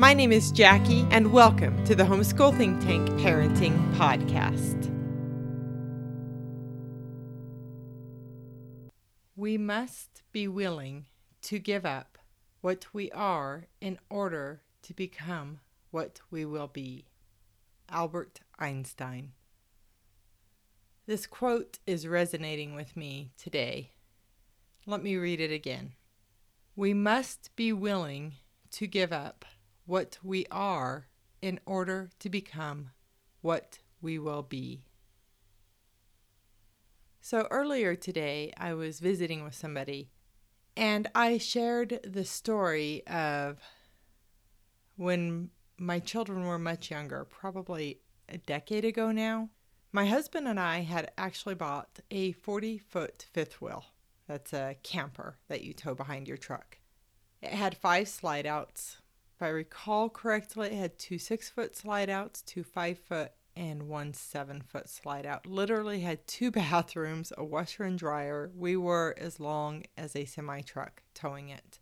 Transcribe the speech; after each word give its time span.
My 0.00 0.14
name 0.14 0.32
is 0.32 0.50
Jackie, 0.50 1.06
and 1.10 1.30
welcome 1.30 1.84
to 1.84 1.94
the 1.94 2.04
Homeschool 2.04 2.56
Think 2.56 2.82
Tank 2.82 3.06
Parenting 3.20 3.76
Podcast. 3.96 4.90
We 9.36 9.58
must 9.58 10.22
be 10.32 10.48
willing 10.48 11.04
to 11.42 11.58
give 11.58 11.84
up 11.84 12.16
what 12.62 12.86
we 12.94 13.10
are 13.10 13.66
in 13.82 13.98
order 14.08 14.62
to 14.84 14.94
become 14.94 15.60
what 15.90 16.22
we 16.30 16.46
will 16.46 16.68
be. 16.68 17.04
Albert 17.90 18.40
Einstein. 18.58 19.32
This 21.04 21.26
quote 21.26 21.78
is 21.86 22.08
resonating 22.08 22.74
with 22.74 22.96
me 22.96 23.32
today. 23.36 23.90
Let 24.86 25.02
me 25.02 25.16
read 25.16 25.42
it 25.42 25.52
again. 25.52 25.92
We 26.74 26.94
must 26.94 27.54
be 27.54 27.74
willing 27.74 28.36
to 28.70 28.86
give 28.86 29.12
up 29.12 29.44
what 29.86 30.18
we 30.22 30.46
are 30.50 31.06
in 31.42 31.58
order 31.66 32.10
to 32.18 32.28
become 32.28 32.90
what 33.40 33.78
we 34.00 34.18
will 34.18 34.42
be. 34.42 34.84
So 37.20 37.46
earlier 37.50 37.94
today, 37.94 38.52
I 38.56 38.74
was 38.74 39.00
visiting 39.00 39.44
with 39.44 39.54
somebody 39.54 40.10
and 40.76 41.08
I 41.14 41.38
shared 41.38 42.00
the 42.04 42.24
story 42.24 43.06
of 43.06 43.58
when 44.96 45.50
my 45.78 45.98
children 45.98 46.46
were 46.46 46.58
much 46.58 46.90
younger, 46.90 47.24
probably 47.24 48.00
a 48.28 48.38
decade 48.38 48.84
ago 48.84 49.10
now. 49.12 49.50
My 49.92 50.06
husband 50.06 50.46
and 50.46 50.60
I 50.60 50.80
had 50.80 51.10
actually 51.18 51.56
bought 51.56 52.00
a 52.10 52.32
40 52.32 52.78
foot 52.78 53.26
fifth 53.32 53.60
wheel. 53.60 53.84
That's 54.28 54.52
a 54.52 54.76
camper 54.82 55.38
that 55.48 55.62
you 55.62 55.72
tow 55.72 55.94
behind 55.94 56.28
your 56.28 56.36
truck. 56.36 56.78
It 57.42 57.52
had 57.52 57.76
five 57.76 58.08
slide 58.08 58.46
outs, 58.46 58.98
if 59.40 59.44
I 59.44 59.48
recall 59.48 60.10
correctly, 60.10 60.66
it 60.66 60.74
had 60.74 60.98
two 60.98 61.18
six 61.18 61.48
foot 61.48 61.74
slide 61.74 62.10
outs, 62.10 62.42
two 62.42 62.62
five 62.62 62.98
foot, 62.98 63.32
and 63.56 63.88
one 63.88 64.12
seven 64.12 64.60
foot 64.60 64.86
slide 64.86 65.24
out. 65.24 65.46
Literally 65.46 66.00
had 66.00 66.26
two 66.26 66.50
bathrooms, 66.50 67.32
a 67.38 67.42
washer 67.42 67.84
and 67.84 67.98
dryer. 67.98 68.50
We 68.54 68.76
were 68.76 69.14
as 69.16 69.40
long 69.40 69.84
as 69.96 70.14
a 70.14 70.26
semi 70.26 70.60
truck 70.60 71.02
towing 71.14 71.48
it. 71.48 71.78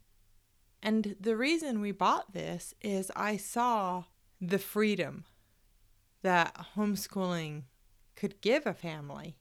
And 0.84 1.16
the 1.18 1.36
reason 1.36 1.80
we 1.80 1.90
bought 1.90 2.32
this 2.32 2.74
is 2.80 3.10
I 3.16 3.36
saw 3.36 4.04
the 4.40 4.60
freedom 4.60 5.24
that 6.22 6.68
homeschooling 6.76 7.62
could 8.14 8.40
give 8.40 8.66
a 8.66 8.72
family. 8.72 9.36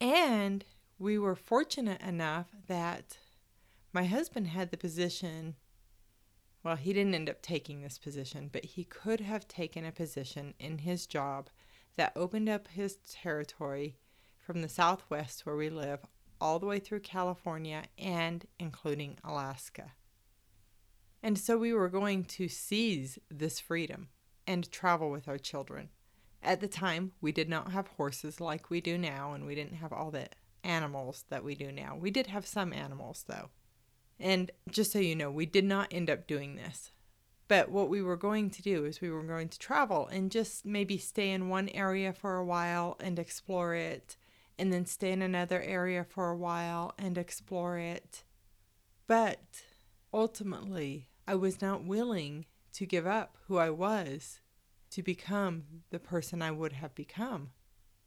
And 0.00 0.64
we 1.00 1.18
were 1.18 1.34
fortunate 1.34 2.00
enough 2.02 2.46
that 2.68 3.18
my 3.92 4.04
husband 4.04 4.46
had 4.46 4.70
the 4.70 4.76
position 4.76 5.56
well, 6.64 6.76
he 6.76 6.94
didn't 6.94 7.14
end 7.14 7.28
up 7.28 7.42
taking 7.42 7.82
this 7.82 7.98
position, 7.98 8.48
but 8.50 8.64
he 8.64 8.84
could 8.84 9.20
have 9.20 9.46
taken 9.46 9.84
a 9.84 9.92
position 9.92 10.54
in 10.58 10.78
his 10.78 11.06
job 11.06 11.50
that 11.96 12.12
opened 12.16 12.48
up 12.48 12.68
his 12.68 12.96
territory 12.96 13.98
from 14.38 14.62
the 14.62 14.68
southwest 14.68 15.44
where 15.44 15.56
we 15.56 15.68
live 15.68 16.00
all 16.40 16.58
the 16.58 16.66
way 16.66 16.78
through 16.78 17.00
California 17.00 17.84
and 17.98 18.46
including 18.58 19.18
Alaska. 19.22 19.92
And 21.22 21.38
so 21.38 21.56
we 21.56 21.72
were 21.72 21.88
going 21.88 22.24
to 22.24 22.48
seize 22.48 23.18
this 23.30 23.60
freedom 23.60 24.08
and 24.46 24.70
travel 24.70 25.10
with 25.10 25.28
our 25.28 25.38
children. 25.38 25.90
At 26.42 26.60
the 26.60 26.68
time, 26.68 27.12
we 27.20 27.32
did 27.32 27.48
not 27.48 27.72
have 27.72 27.88
horses 27.88 28.40
like 28.40 28.68
we 28.68 28.82
do 28.82 28.98
now, 28.98 29.32
and 29.32 29.46
we 29.46 29.54
didn't 29.54 29.76
have 29.76 29.92
all 29.92 30.10
the 30.10 30.28
animals 30.62 31.24
that 31.30 31.44
we 31.44 31.54
do 31.54 31.72
now. 31.72 31.96
We 31.98 32.10
did 32.10 32.26
have 32.26 32.46
some 32.46 32.72
animals, 32.72 33.24
though. 33.26 33.48
And 34.18 34.50
just 34.70 34.92
so 34.92 34.98
you 34.98 35.16
know, 35.16 35.30
we 35.30 35.46
did 35.46 35.64
not 35.64 35.88
end 35.92 36.08
up 36.08 36.26
doing 36.26 36.56
this. 36.56 36.92
But 37.46 37.70
what 37.70 37.88
we 37.90 38.00
were 38.00 38.16
going 38.16 38.50
to 38.50 38.62
do 38.62 38.84
is 38.84 39.00
we 39.00 39.10
were 39.10 39.22
going 39.22 39.48
to 39.48 39.58
travel 39.58 40.06
and 40.06 40.30
just 40.30 40.64
maybe 40.64 40.96
stay 40.96 41.30
in 41.30 41.48
one 41.48 41.68
area 41.70 42.12
for 42.12 42.36
a 42.36 42.44
while 42.44 42.96
and 43.00 43.18
explore 43.18 43.74
it, 43.74 44.16
and 44.58 44.72
then 44.72 44.86
stay 44.86 45.12
in 45.12 45.20
another 45.20 45.60
area 45.60 46.04
for 46.04 46.30
a 46.30 46.36
while 46.36 46.94
and 46.98 47.18
explore 47.18 47.76
it. 47.76 48.24
But 49.06 49.62
ultimately, 50.12 51.08
I 51.28 51.34
was 51.34 51.60
not 51.60 51.84
willing 51.84 52.46
to 52.74 52.86
give 52.86 53.06
up 53.06 53.36
who 53.46 53.58
I 53.58 53.70
was 53.70 54.40
to 54.90 55.02
become 55.02 55.64
the 55.90 55.98
person 55.98 56.40
I 56.40 56.50
would 56.50 56.72
have 56.74 56.94
become 56.94 57.50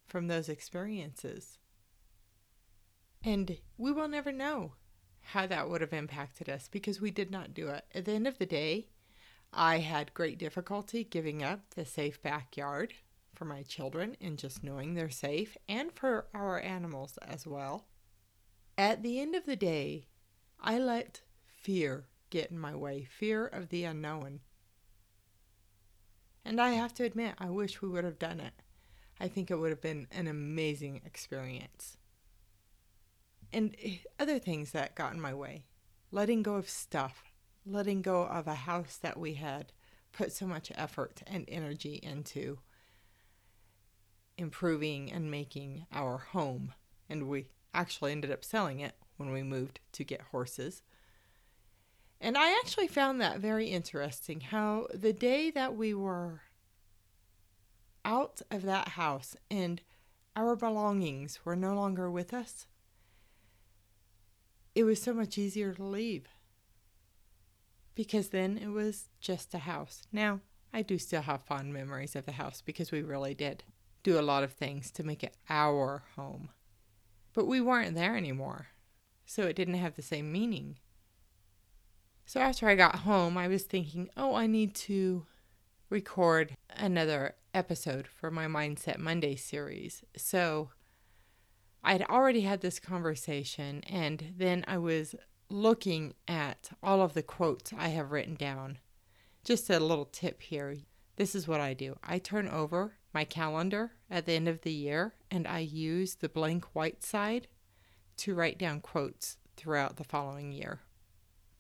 from 0.08 0.28
those 0.28 0.50
experiences. 0.50 1.60
And 3.24 3.58
we 3.78 3.92
will 3.92 4.08
never 4.08 4.32
know 4.32 4.74
how 5.32 5.46
that 5.46 5.70
would 5.70 5.82
have 5.82 5.92
impacted 5.92 6.48
us 6.48 6.70
because 6.70 7.02
we 7.02 7.12
did 7.12 7.30
not 7.30 7.54
do 7.54 7.68
it. 7.68 7.84
At 7.94 8.06
the 8.06 8.14
end 8.14 8.28
of 8.28 8.38
the 8.38 8.46
day, 8.46 8.88
I 9.52 9.80
had 9.80 10.14
great 10.14 10.38
difficulty 10.38 11.04
giving 11.04 11.44
up 11.44 11.60
the 11.76 11.84
safe 11.84 12.22
backyard 12.22 12.94
for 13.36 13.44
my 13.44 13.64
children 13.64 14.16
and 14.22 14.38
just 14.38 14.64
knowing 14.64 14.94
they're 14.94 15.10
safe 15.10 15.58
and 15.68 15.92
for 15.92 16.28
our 16.34 16.62
animals 16.62 17.18
as 17.22 17.46
well. 17.46 17.88
At 18.78 19.04
the 19.04 19.20
end 19.20 19.36
of 19.36 19.46
the 19.46 19.58
day, 19.58 20.08
I 20.62 20.80
let 20.80 21.22
fear 21.46 22.06
get 22.30 22.50
in 22.50 22.58
my 22.58 22.74
way 22.74 23.04
fear 23.04 23.46
of 23.46 23.68
the 23.68 23.84
unknown. 23.84 24.40
And 26.46 26.62
I 26.62 26.70
have 26.72 26.94
to 26.96 27.04
admit, 27.04 27.36
I 27.38 27.50
wish 27.50 27.82
we 27.82 27.90
would 27.90 28.06
have 28.06 28.20
done 28.20 28.40
it. 28.40 28.54
I 29.20 29.28
think 29.28 29.52
it 29.52 29.58
would 29.58 29.72
have 29.72 29.82
been 29.82 30.08
an 30.10 30.28
amazing 30.28 31.02
experience 31.06 31.98
and 33.54 33.76
eh, 33.84 33.98
other 34.20 34.40
things 34.40 34.72
that 34.72 34.96
got 34.96 35.14
in 35.14 35.22
my 35.22 35.34
way. 35.34 35.66
Letting 36.12 36.44
go 36.44 36.56
of 36.56 36.70
stuff, 36.70 37.24
letting 37.66 38.02
go 38.02 38.24
of 38.24 38.48
a 38.48 38.56
house 38.56 38.98
that 38.98 39.18
we 39.20 39.34
had 39.34 39.74
put 40.12 40.32
so 40.32 40.48
much 40.48 40.72
effort 40.76 41.22
and 41.28 41.46
energy 41.48 42.00
into 42.02 42.60
improving 44.38 45.12
and 45.12 45.30
making 45.30 45.86
our 45.92 46.18
home. 46.18 46.74
And 47.10 47.28
we 47.28 47.48
actually 47.74 48.12
ended 48.12 48.32
up 48.32 48.44
selling 48.44 48.80
it 48.80 48.96
when 49.18 49.32
we 49.32 49.44
moved 49.44 49.80
to 49.94 50.04
get 50.04 50.22
horses. 50.22 50.84
And 52.20 52.38
I 52.38 52.52
actually 52.60 52.88
found 52.88 53.22
that 53.22 53.40
very 53.40 53.68
interesting 53.68 54.42
how 54.42 54.88
the 54.94 55.14
day 55.14 55.52
that 55.52 55.76
we 55.76 55.94
were 55.94 56.42
out 58.04 58.42
of 58.50 58.64
that 58.64 58.90
house 58.90 59.36
and 59.52 59.82
our 60.36 60.56
belongings 60.56 61.40
were 61.44 61.56
no 61.56 61.76
longer 61.76 62.10
with 62.10 62.34
us, 62.34 62.68
it 64.78 64.84
was 64.84 65.02
so 65.02 65.12
much 65.12 65.40
easier 65.40 65.74
to 65.74 65.84
leave 65.84 66.28
because 67.96 68.28
then 68.28 68.60
it 68.60 68.68
was 68.68 69.10
just 69.20 69.56
a 69.56 69.58
house. 69.58 70.04
Now, 70.12 70.42
I 70.72 70.84
do 70.84 71.00
still 71.00 71.24
have 71.24 71.42
fond 71.42 71.74
memories 71.74 72.16
of 72.16 72.28
the 72.28 72.34
house 72.34 72.62
because 72.62 72.92
we 72.92 73.02
really 73.02 73.34
did 73.34 73.64
do 74.04 74.20
a 74.20 74.22
lot 74.22 74.44
of 74.44 74.54
things 74.54 74.92
to 74.92 75.04
make 75.04 75.24
it 75.24 75.36
our 75.50 76.04
home. 76.16 76.50
But 77.34 77.48
we 77.48 77.60
weren't 77.60 77.96
there 77.96 78.16
anymore, 78.16 78.68
so 79.26 79.48
it 79.48 79.56
didn't 79.56 79.74
have 79.74 79.96
the 79.96 80.04
same 80.04 80.32
meaning. 80.32 80.78
So 82.28 82.40
after 82.40 82.70
I 82.70 82.76
got 82.76 82.98
home, 82.98 83.36
I 83.36 83.48
was 83.48 83.64
thinking, 83.64 84.10
oh, 84.16 84.36
I 84.36 84.46
need 84.46 84.76
to 84.76 85.26
record 85.90 86.56
another 86.70 87.34
episode 87.52 88.06
for 88.06 88.30
my 88.30 88.46
Mindset 88.46 89.00
Monday 89.00 89.38
series. 89.38 90.04
So 90.16 90.70
I'd 91.84 92.02
already 92.04 92.42
had 92.42 92.62
this 92.62 92.80
conversation, 92.80 93.84
and 93.90 94.34
then 94.38 94.66
I 94.68 94.78
was 94.78 95.16
looking 95.50 96.14
at 96.28 96.72
all 96.84 97.02
of 97.02 97.14
the 97.14 97.24
quotes 97.24 97.72
I 97.74 97.90
have 97.90 98.12
written 98.12 98.36
down. 98.36 98.80
Just 99.44 99.70
a 99.70 99.80
little 99.80 100.06
tip 100.06 100.42
here. 100.42 100.76
This 101.16 101.34
is 101.34 101.48
what 101.48 101.62
I 101.62 101.74
do 101.74 101.98
I 102.04 102.20
turn 102.20 102.48
over 102.48 102.98
my 103.14 103.24
calendar 103.24 103.94
at 104.10 104.26
the 104.26 104.34
end 104.34 104.48
of 104.48 104.62
the 104.62 104.72
year, 104.72 105.16
and 105.32 105.48
I 105.48 105.60
use 105.60 106.16
the 106.16 106.30
blank 106.30 106.66
white 106.76 107.04
side 107.04 107.48
to 108.18 108.36
write 108.36 108.58
down 108.58 108.82
quotes 108.82 109.38
throughout 109.56 109.98
the 109.98 110.04
following 110.04 110.52
year. 110.52 110.82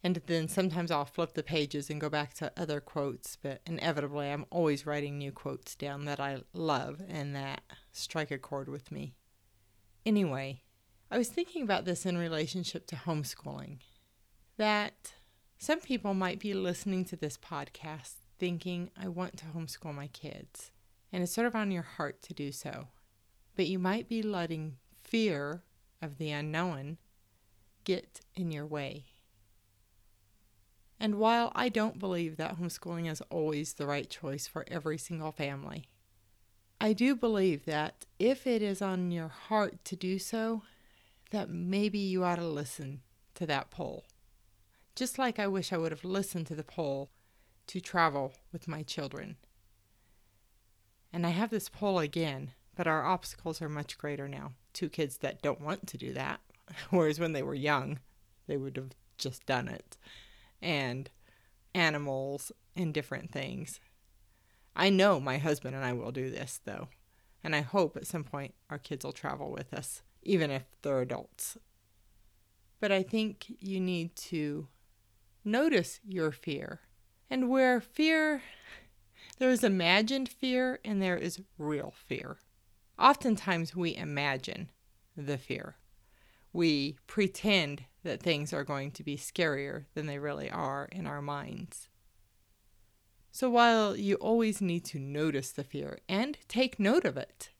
And 0.03 0.21
then 0.27 0.47
sometimes 0.47 0.91
I'll 0.91 1.05
flip 1.05 1.33
the 1.33 1.43
pages 1.43 1.89
and 1.89 1.99
go 1.99 2.09
back 2.09 2.33
to 2.35 2.51
other 2.55 2.79
quotes, 2.79 3.35
but 3.35 3.61
inevitably 3.65 4.29
I'm 4.29 4.45
always 4.51 4.85
writing 4.85 5.17
new 5.17 5.31
quotes 5.31 5.75
down 5.75 6.05
that 6.05 6.19
I 6.19 6.43
love 6.53 7.01
and 7.09 7.35
that 7.35 7.61
strike 7.91 8.31
a 8.31 8.37
chord 8.37 8.69
with 8.69 8.91
me. 8.91 9.15
Anyway, 10.07 10.61
I 11.11 11.17
was 11.17 11.27
thinking 11.27 11.63
about 11.63 11.83
this 11.83 12.05
in 12.05 12.17
relationship 12.17 12.87
to 12.87 12.95
homeschooling. 12.95 13.79
That 14.55 15.11
some 15.57 15.81
people 15.81 16.13
might 16.13 16.39
be 16.39 16.53
listening 16.53 17.03
to 17.05 17.17
this 17.17 17.37
podcast 17.37 18.13
thinking, 18.39 18.89
I 18.97 19.09
want 19.09 19.35
to 19.35 19.45
homeschool 19.47 19.93
my 19.93 20.07
kids. 20.07 20.71
And 21.11 21.21
it's 21.21 21.33
sort 21.33 21.45
of 21.45 21.57
on 21.57 21.71
your 21.71 21.81
heart 21.83 22.21
to 22.21 22.33
do 22.33 22.53
so. 22.53 22.87
But 23.57 23.67
you 23.67 23.79
might 23.79 24.07
be 24.07 24.21
letting 24.21 24.77
fear 24.95 25.63
of 26.01 26.19
the 26.19 26.31
unknown 26.31 26.99
get 27.83 28.21
in 28.33 28.49
your 28.49 28.65
way. 28.65 29.07
And 31.01 31.15
while 31.15 31.51
I 31.53 31.67
don't 31.67 31.99
believe 31.99 32.37
that 32.37 32.57
homeschooling 32.57 33.11
is 33.11 33.21
always 33.29 33.73
the 33.73 33.85
right 33.85 34.09
choice 34.09 34.47
for 34.47 34.63
every 34.69 34.99
single 34.99 35.33
family, 35.33 35.89
I 36.79 36.93
do 36.93 37.15
believe 37.15 37.65
that 37.65 38.05
if 38.19 38.45
it 38.45 38.61
is 38.61 38.81
on 38.81 39.11
your 39.11 39.29
heart 39.29 39.83
to 39.85 39.95
do 39.95 40.19
so, 40.19 40.61
that 41.31 41.49
maybe 41.49 41.97
you 41.97 42.23
ought 42.23 42.35
to 42.35 42.47
listen 42.47 43.01
to 43.35 43.45
that 43.47 43.71
poll. 43.71 44.05
Just 44.95 45.17
like 45.17 45.39
I 45.39 45.47
wish 45.47 45.73
I 45.73 45.77
would 45.77 45.91
have 45.91 46.03
listened 46.03 46.47
to 46.47 46.55
the 46.55 46.63
poll 46.63 47.09
to 47.67 47.79
travel 47.79 48.33
with 48.51 48.67
my 48.67 48.83
children. 48.83 49.37
And 51.11 51.25
I 51.25 51.29
have 51.29 51.49
this 51.49 51.69
poll 51.69 51.99
again, 51.99 52.51
but 52.75 52.87
our 52.87 53.05
obstacles 53.05 53.61
are 53.61 53.69
much 53.69 53.97
greater 53.97 54.27
now. 54.27 54.53
Two 54.73 54.89
kids 54.89 55.17
that 55.17 55.41
don't 55.41 55.61
want 55.61 55.87
to 55.87 55.97
do 55.97 56.13
that, 56.13 56.39
whereas 56.89 57.19
when 57.19 57.33
they 57.33 57.43
were 57.43 57.55
young, 57.55 57.99
they 58.47 58.57
would 58.57 58.77
have 58.77 58.91
just 59.17 59.45
done 59.45 59.67
it. 59.67 59.97
And 60.61 61.09
animals 61.73 62.51
and 62.75 62.93
different 62.93 63.31
things. 63.31 63.79
I 64.77 64.91
know 64.91 65.19
my 65.19 65.39
husband 65.39 65.75
and 65.75 65.83
I 65.83 65.93
will 65.93 66.11
do 66.11 66.29
this, 66.29 66.61
though. 66.63 66.87
And 67.43 67.55
I 67.55 67.61
hope 67.61 67.97
at 67.97 68.05
some 68.05 68.23
point 68.23 68.53
our 68.69 68.77
kids 68.77 69.03
will 69.03 69.11
travel 69.11 69.51
with 69.51 69.73
us, 69.73 70.03
even 70.21 70.51
if 70.51 70.63
they're 70.81 71.01
adults. 71.01 71.57
But 72.79 72.91
I 72.91 73.01
think 73.01 73.45
you 73.59 73.79
need 73.79 74.15
to 74.15 74.67
notice 75.43 75.99
your 76.07 76.31
fear. 76.31 76.81
And 77.29 77.49
where 77.49 77.81
fear, 77.81 78.43
there 79.39 79.49
is 79.49 79.63
imagined 79.63 80.29
fear 80.29 80.79
and 80.85 81.01
there 81.01 81.17
is 81.17 81.41
real 81.57 81.91
fear. 82.05 82.37
Oftentimes 82.99 83.75
we 83.75 83.95
imagine 83.95 84.69
the 85.15 85.39
fear. 85.39 85.77
We 86.53 86.97
pretend 87.07 87.85
that 88.03 88.21
things 88.21 88.53
are 88.53 88.63
going 88.63 88.91
to 88.91 89.03
be 89.03 89.17
scarier 89.17 89.85
than 89.95 90.05
they 90.05 90.19
really 90.19 90.51
are 90.51 90.87
in 90.91 91.07
our 91.07 91.21
minds. 91.21 91.89
So 93.37 93.51
while 93.51 93.95
you 93.95 94.15
always 94.15 94.61
need 94.61 94.83
to 94.85 94.97
notice 94.97 95.51
the 95.51 95.63
fear 95.63 95.99
and 96.09 96.39
take 96.47 96.79
note 96.79 97.05
of 97.05 97.17
it, 97.17 97.51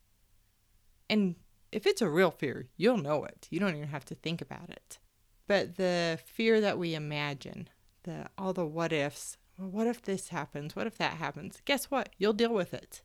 and 1.08 1.36
if 1.72 1.86
it's 1.86 2.02
a 2.02 2.10
real 2.10 2.32
fear, 2.32 2.66
you'll 2.78 2.98
know 2.98 3.26
it. 3.26 3.48
You 3.52 3.60
don't 3.60 3.76
even 3.76 3.90
have 3.90 4.06
to 4.06 4.16
think 4.16 4.42
about 4.42 4.72
it. 4.72 4.98
But 5.46 5.76
the 5.76 6.18
fear 6.26 6.60
that 6.62 6.80
we 6.80 6.96
imagine, 6.96 7.70
the 8.06 8.28
all 8.40 8.54
the 8.54 8.66
what 8.66 8.92
ifs, 8.92 9.38
well, 9.56 9.70
what 9.70 9.86
if 9.86 10.02
this 10.02 10.30
happens? 10.30 10.76
What 10.76 10.88
if 10.88 10.98
that 10.98 11.18
happens? 11.18 11.62
Guess 11.64 11.92
what? 11.92 12.10
You'll 12.18 12.34
deal 12.34 12.56
with 12.56 12.74
it. 12.74 13.04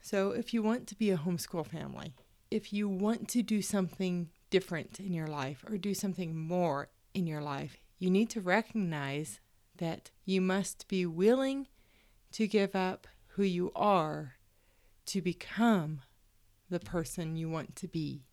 So 0.00 0.32
if 0.32 0.52
you 0.52 0.64
want 0.64 0.88
to 0.88 0.96
be 0.96 1.12
a 1.12 1.16
homeschool 1.16 1.68
family, 1.68 2.14
if 2.50 2.72
you 2.72 2.88
want 2.88 3.28
to 3.28 3.44
do 3.44 3.62
something 3.62 4.30
different 4.50 4.98
in 4.98 5.12
your 5.12 5.28
life 5.28 5.64
or 5.70 5.78
do 5.78 5.94
something 5.94 6.36
more 6.36 6.88
in 7.14 7.28
your 7.28 7.42
life, 7.42 7.76
you 8.00 8.10
need 8.10 8.28
to 8.30 8.40
recognize 8.40 9.38
that 9.76 10.10
you 10.24 10.40
must 10.40 10.88
be 10.88 11.06
willing 11.06 11.68
to 12.36 12.46
give 12.46 12.76
up 12.76 13.06
who 13.28 13.42
you 13.42 13.72
are 13.74 14.34
to 15.06 15.22
become 15.22 16.02
the 16.68 16.78
person 16.78 17.34
you 17.34 17.48
want 17.48 17.74
to 17.74 17.88
be. 17.88 18.26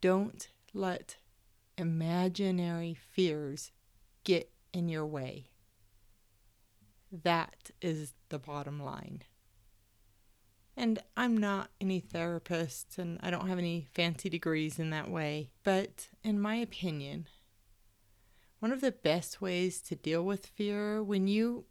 Don't 0.00 0.50
let 0.72 1.16
imaginary 1.76 2.94
fears 2.94 3.72
get 4.22 4.52
in 4.72 4.88
your 4.88 5.04
way. 5.04 5.46
That 7.10 7.72
is 7.82 8.14
the 8.28 8.38
bottom 8.38 8.80
line. 8.80 9.24
And 10.76 11.00
I'm 11.16 11.36
not 11.36 11.70
any 11.80 11.98
therapist 11.98 12.98
and 12.98 13.18
I 13.20 13.32
don't 13.32 13.48
have 13.48 13.58
any 13.58 13.88
fancy 13.92 14.28
degrees 14.28 14.78
in 14.78 14.90
that 14.90 15.10
way, 15.10 15.50
but 15.64 16.06
in 16.22 16.40
my 16.40 16.54
opinion, 16.54 17.26
one 18.60 18.70
of 18.70 18.80
the 18.80 18.92
best 18.92 19.40
ways 19.40 19.80
to 19.80 19.96
deal 19.96 20.24
with 20.24 20.46
fear 20.46 21.02
when 21.02 21.26
you 21.26 21.64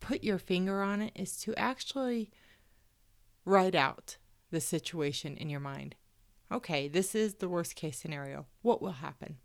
put 0.00 0.24
your 0.24 0.38
finger 0.38 0.82
on 0.82 1.00
it 1.00 1.12
is 1.14 1.36
to 1.38 1.54
actually 1.56 2.30
write 3.44 3.74
out 3.74 4.16
the 4.50 4.60
situation 4.60 5.36
in 5.36 5.48
your 5.48 5.60
mind. 5.60 5.94
Okay, 6.52 6.88
this 6.88 7.14
is 7.14 7.34
the 7.34 7.48
worst 7.48 7.74
case 7.74 7.98
scenario. 7.98 8.46
What 8.62 8.80
will 8.80 8.92
happen? 8.92 9.38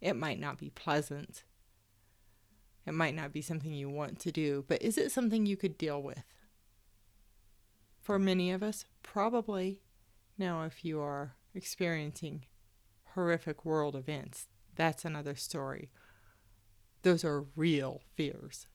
It 0.00 0.16
might 0.16 0.40
not 0.40 0.58
be 0.58 0.70
pleasant. 0.70 1.44
It 2.86 2.94
might 2.94 3.14
not 3.14 3.32
be 3.32 3.42
something 3.42 3.72
you 3.72 3.88
want 3.88 4.18
to 4.20 4.32
do, 4.32 4.64
but 4.68 4.82
is 4.82 4.98
it 4.98 5.10
something 5.10 5.46
you 5.46 5.56
could 5.56 5.78
deal 5.78 6.02
with? 6.02 6.24
For 8.00 8.18
many 8.18 8.52
of 8.52 8.62
us, 8.62 8.84
probably. 9.02 9.80
Now, 10.38 10.62
if 10.62 10.84
you 10.84 11.00
are 11.00 11.34
experiencing 11.54 12.44
horrific 13.14 13.64
world 13.64 13.96
events, 13.96 14.46
that's 14.76 15.04
another 15.04 15.34
story. 15.34 15.90
Those 17.06 17.24
are 17.24 17.46
real 17.54 18.02
fears. 18.16 18.66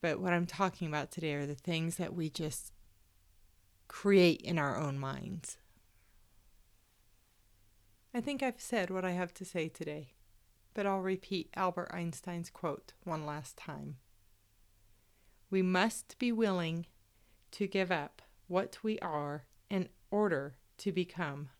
But 0.00 0.18
what 0.18 0.32
I'm 0.32 0.46
talking 0.46 0.88
about 0.88 1.10
today 1.10 1.34
are 1.34 1.44
the 1.44 1.54
things 1.54 1.96
that 1.96 2.14
we 2.14 2.30
just 2.30 2.72
create 3.86 4.40
in 4.40 4.58
our 4.58 4.78
own 4.78 4.98
minds. 4.98 5.58
I 8.14 8.22
think 8.22 8.42
I've 8.42 8.62
said 8.62 8.88
what 8.88 9.04
I 9.04 9.10
have 9.10 9.34
to 9.34 9.44
say 9.44 9.68
today, 9.68 10.14
but 10.72 10.86
I'll 10.86 11.02
repeat 11.02 11.50
Albert 11.54 11.90
Einstein's 11.92 12.48
quote 12.48 12.94
one 13.02 13.26
last 13.26 13.58
time. 13.58 13.96
We 15.50 15.60
must 15.60 16.18
be 16.18 16.32
willing 16.32 16.86
to 17.50 17.66
give 17.66 17.92
up 17.92 18.22
what 18.46 18.78
we 18.82 18.98
are 19.00 19.44
in 19.68 19.90
order 20.10 20.56
to 20.78 20.92
become 20.92 21.50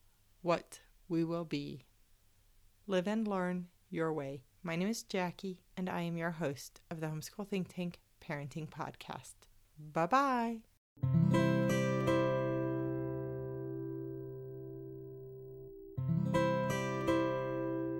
what 0.40 0.80
we 1.10 1.24
will 1.24 1.44
be. 1.44 1.84
Live 2.86 3.06
and 3.06 3.28
learn 3.28 3.66
your 3.90 4.14
way. 4.14 4.44
My 4.62 4.76
name 4.76 4.88
is 4.88 5.02
Jackie, 5.02 5.58
and 5.76 5.88
I 5.88 6.02
am 6.02 6.16
your 6.16 6.32
host 6.32 6.80
of 6.90 7.00
the 7.00 7.06
Homeschool 7.06 7.48
Think 7.48 7.74
Tank 7.74 7.98
Parenting 8.22 8.68
Podcast. 8.68 9.34
Bye 9.78 10.06
bye. 10.06 10.58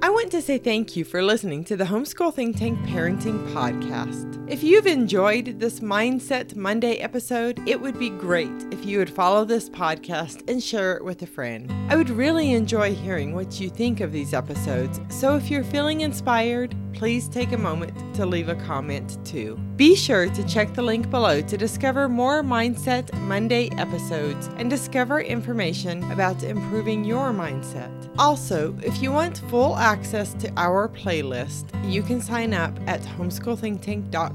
I 0.02 0.10
want 0.10 0.30
to 0.32 0.42
say 0.42 0.58
thank 0.58 0.96
you 0.96 1.04
for 1.04 1.22
listening 1.22 1.64
to 1.64 1.76
the 1.76 1.84
Homeschool 1.84 2.34
Think 2.34 2.58
Tank 2.58 2.78
Parenting 2.80 3.52
Podcast. 3.52 4.43
If 4.46 4.62
you've 4.62 4.86
enjoyed 4.86 5.58
this 5.58 5.80
Mindset 5.80 6.54
Monday 6.54 6.96
episode, 6.98 7.66
it 7.66 7.80
would 7.80 7.98
be 7.98 8.10
great 8.10 8.52
if 8.70 8.84
you 8.84 8.98
would 8.98 9.08
follow 9.08 9.46
this 9.46 9.70
podcast 9.70 10.46
and 10.50 10.62
share 10.62 10.98
it 10.98 11.02
with 11.02 11.22
a 11.22 11.26
friend. 11.26 11.72
I 11.88 11.96
would 11.96 12.10
really 12.10 12.52
enjoy 12.52 12.94
hearing 12.94 13.34
what 13.34 13.58
you 13.58 13.70
think 13.70 14.00
of 14.00 14.12
these 14.12 14.34
episodes, 14.34 15.00
so 15.08 15.34
if 15.34 15.50
you're 15.50 15.64
feeling 15.64 16.02
inspired, 16.02 16.76
please 16.92 17.26
take 17.26 17.52
a 17.52 17.58
moment 17.58 18.14
to 18.14 18.26
leave 18.26 18.50
a 18.50 18.54
comment 18.54 19.18
too. 19.24 19.56
Be 19.76 19.96
sure 19.96 20.28
to 20.28 20.46
check 20.46 20.74
the 20.74 20.82
link 20.82 21.10
below 21.10 21.40
to 21.40 21.56
discover 21.56 22.08
more 22.08 22.42
Mindset 22.42 23.12
Monday 23.20 23.70
episodes 23.78 24.48
and 24.58 24.68
discover 24.68 25.20
information 25.20 26.08
about 26.12 26.44
improving 26.44 27.02
your 27.02 27.32
mindset. 27.32 27.90
Also, 28.18 28.76
if 28.82 29.02
you 29.02 29.10
want 29.10 29.38
full 29.48 29.76
access 29.76 30.34
to 30.34 30.52
our 30.56 30.88
playlist, 30.88 31.64
you 31.90 32.02
can 32.02 32.20
sign 32.20 32.54
up 32.54 32.78
at 32.86 33.00
homeschoolthinktank.com 33.00 34.33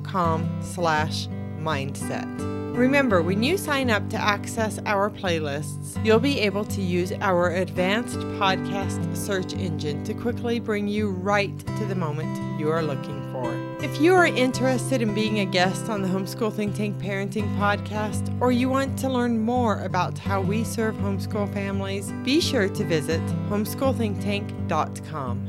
slash 0.62 1.28
mindset. 1.60 2.28
Remember, 2.76 3.22
when 3.22 3.44
you 3.44 3.58
sign 3.58 3.90
up 3.90 4.10
to 4.10 4.18
access 4.18 4.80
our 4.86 5.10
playlists, 5.10 6.04
you'll 6.06 6.20
be 6.20 6.40
able 6.40 6.64
to 6.66 6.82
use 6.82 7.12
our 7.20 7.50
advanced 7.50 8.20
podcast 8.40 9.18
search 9.18 9.54
engine 9.54 10.02
to 10.06 10.14
quickly 10.14 10.62
bring 10.62 10.88
you 10.88 11.10
right 11.10 11.60
to 11.60 11.86
the 11.86 11.96
moment 11.96 12.40
you 12.58 12.70
are 12.70 12.82
looking 12.82 13.22
for. 13.34 13.54
If 13.84 14.00
you 14.00 14.14
are 14.14 14.28
interested 14.28 15.02
in 15.02 15.14
being 15.14 15.40
a 15.40 15.46
guest 15.46 15.90
on 15.90 16.02
the 16.02 16.08
Homeschool 16.08 16.54
Think 16.54 16.74
Tank 16.76 16.98
Parenting 17.00 17.54
Podcast, 17.58 18.34
or 18.40 18.54
you 18.54 18.70
want 18.70 18.98
to 19.00 19.10
learn 19.10 19.40
more 19.40 19.82
about 19.82 20.18
how 20.18 20.40
we 20.40 20.64
serve 20.64 20.96
homeschool 20.96 21.54
families, 21.54 22.14
be 22.24 22.40
sure 22.40 22.70
to 22.70 22.84
visit 22.86 23.20
homeschoolthinktank.com. 23.50 25.49